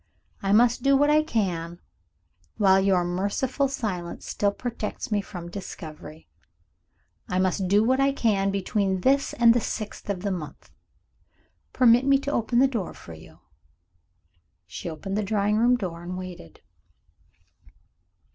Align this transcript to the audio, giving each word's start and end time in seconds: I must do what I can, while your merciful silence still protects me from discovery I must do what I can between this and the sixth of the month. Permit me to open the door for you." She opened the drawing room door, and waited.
I 0.41 0.51
must 0.51 0.81
do 0.81 0.97
what 0.97 1.11
I 1.11 1.21
can, 1.21 1.79
while 2.57 2.79
your 2.81 3.03
merciful 3.03 3.67
silence 3.67 4.25
still 4.25 4.49
protects 4.51 5.11
me 5.11 5.21
from 5.21 5.47
discovery 5.51 6.27
I 7.29 7.37
must 7.37 7.67
do 7.67 7.83
what 7.83 7.99
I 7.99 8.11
can 8.11 8.49
between 8.49 9.01
this 9.01 9.33
and 9.33 9.53
the 9.53 9.61
sixth 9.61 10.09
of 10.09 10.23
the 10.23 10.31
month. 10.31 10.71
Permit 11.71 12.03
me 12.05 12.17
to 12.17 12.31
open 12.31 12.57
the 12.57 12.67
door 12.67 12.95
for 12.95 13.13
you." 13.13 13.41
She 14.65 14.89
opened 14.89 15.19
the 15.19 15.23
drawing 15.23 15.57
room 15.57 15.75
door, 15.77 16.01
and 16.01 16.17
waited. 16.17 16.61